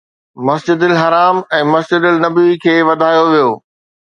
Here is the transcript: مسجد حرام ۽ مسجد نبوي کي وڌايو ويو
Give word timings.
مسجد 0.47 0.79
حرام 1.01 1.35
۽ 1.57 1.59
مسجد 1.75 2.03
نبوي 2.25 2.53
کي 2.65 2.75
وڌايو 2.89 3.25
ويو 3.31 3.51